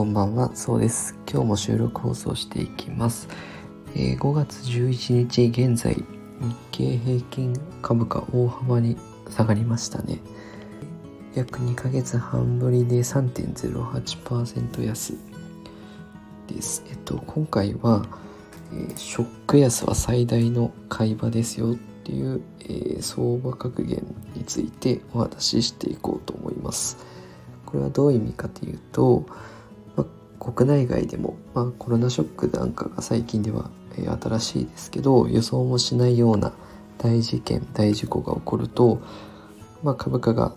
[0.00, 0.56] こんばんは。
[0.56, 1.14] そうです。
[1.30, 3.28] 今日も収録放送していきます。
[3.94, 6.04] えー、5月11日現在、日
[6.72, 7.52] 経平均
[7.82, 8.96] 株価大幅に
[9.28, 10.22] 下がりましたね。
[11.34, 15.18] 約2ヶ月半ぶりで3.08%安
[16.46, 16.82] です。
[16.88, 18.06] えっと、今回は、
[18.72, 24.02] えー、ショック安は最大の買い場ですよっていう、えー、相場格言
[24.34, 26.96] についてお話ししていこうと思います。
[27.66, 29.26] これはどういう意味かというと、
[30.40, 36.54] 国内外でも、まあ、コロナショックなんかが最近では、えー、新しいですけど予想もしないような
[36.98, 39.00] 大事件大事故が起こると、
[39.82, 40.54] まあ、株価が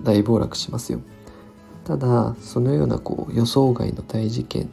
[0.00, 1.00] 大暴落しますよ
[1.84, 4.70] ただそのようなこう予想外の大事件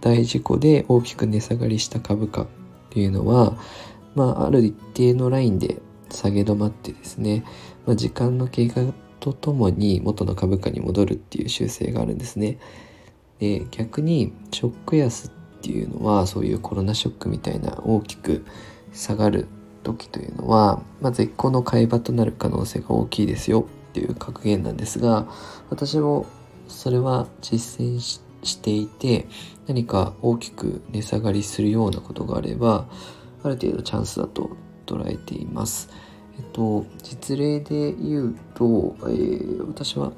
[0.00, 2.46] 大事故で大きく値下がりした株価っ
[2.90, 3.56] ていうのは、
[4.14, 7.44] まあ、ある一定のラインで下げ止まってですね、
[7.86, 8.80] まあ、時間の経過
[9.20, 12.58] とともに元の株価に戻るっていう習性があるんですね。
[13.42, 15.30] で逆にショック安っ
[15.62, 18.46] ていうのはそういうコロナショックみたいな大きく
[18.92, 19.48] 下がる
[19.82, 25.26] 時というのは、まあ、絶好の買い場となる可能性が大きいですよっていう格言なんですが
[25.70, 26.26] 私も
[26.68, 28.20] それは実践し
[28.60, 29.26] ていて
[29.66, 32.86] 何か大きく値下がりするようなことがあれば
[33.42, 35.90] ある程度チャンスだと捉えています。
[36.38, 40.12] えっと、実例で言うと、えー、私は、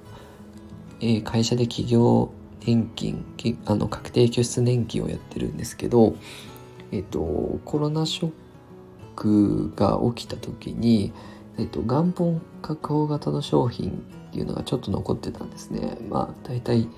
[1.01, 2.31] えー、会社で企業
[2.67, 3.25] 年金
[3.67, 6.17] あの確定拠出年金をやってるんですけど、
[6.93, 8.33] えっと、コロナショッ
[9.17, 11.13] クが起きた時に、
[11.59, 15.99] えっと、元本確保型の商品っていうのがちょっと残ってたんですね。
[16.09, 16.89] まあ大体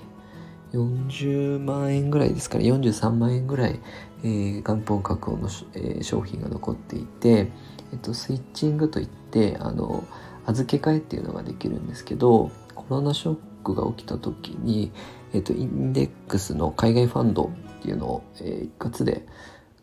[0.73, 3.79] 40万円ぐらいですかね43万円ぐらい、
[4.23, 7.51] えー、元本確保の、えー、商品が残っていて、
[7.93, 10.03] えっと、スイッチングといってあの
[10.47, 14.91] 預け替えっていうのができるんですけどコロナショックが起きた時に、
[15.33, 19.27] えっと、インデックスの海外ファンドっていうのを、えー、一括で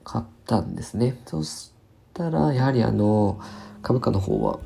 [0.03, 1.21] 買ったんですね。
[1.27, 1.73] そし
[2.15, 3.41] たらやはりあの
[3.83, 4.59] 株価の方は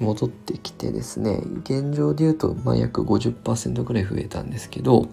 [0.00, 5.08] 戻ってきてですね現状で言うと、まあ、約50%ぐらい増えたんですけど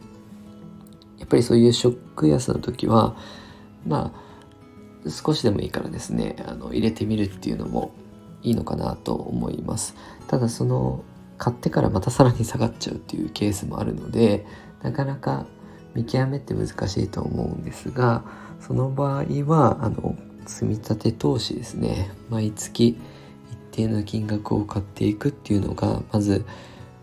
[1.19, 3.15] やっぱりそういうショック安の時は
[3.85, 4.11] ま
[5.05, 7.91] あ少しでもいいからですねあの入れてみるっていうのも
[8.43, 9.95] いいのかなと思います。
[10.27, 11.03] ただその
[11.37, 14.45] 買ってからまたさらに下がっちゃうっていうケースもあるので
[14.83, 15.47] なかなか
[15.95, 18.23] 見極めって難しいと思うんですが
[18.59, 20.15] その場合はあの
[20.45, 22.11] 積み立て投資ですね。
[22.29, 22.97] 毎月一
[23.71, 26.45] 定の金額を買っていくっていうのがまず、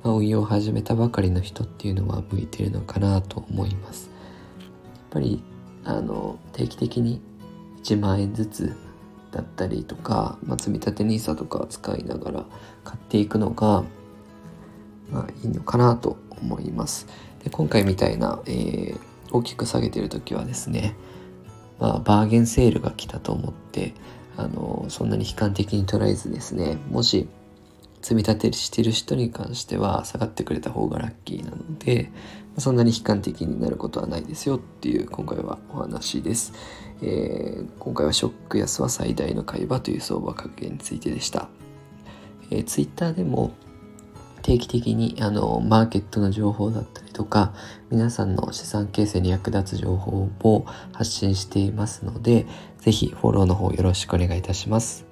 [0.03, 4.11] まあ、運用を始めたばかりの人っていうのは向いてるのかなと思います。
[4.59, 4.69] やっ
[5.11, 5.43] ぱり
[5.85, 7.21] あの定期的に
[7.83, 8.77] 1万円ずつ
[9.31, 12.45] だったりとか、まあ、積立 NISA とか使いながら
[12.85, 13.85] 買っていくのが、
[15.11, 17.07] まあ、いいのかなと思います。
[17.45, 18.99] で今回みたいな、えー、
[19.31, 20.95] 大きく下げてる時はですね、
[21.79, 23.95] まあ、バーゲンセールが来たと思って
[24.37, 27.29] あのそんなに悲観的に捉えずですねもし
[28.03, 32.11] 積み立てしてる人に関しては下がってくれた方がラッキーなので
[32.59, 36.53] そんなに悲観的になることはないですよっていう今回はお話です。
[37.03, 41.49] えー、今回はショック安は最大の買い場という相場格言についてでした。
[42.51, 43.53] えー、ツイッターでも
[44.43, 47.53] 定期的にあのマーケットの情報だったりとか
[47.91, 52.47] 皆さんの資産形成に役立つ情報を発信していますので
[52.79, 55.08] 是非フォローの方よろしくお願いいたします。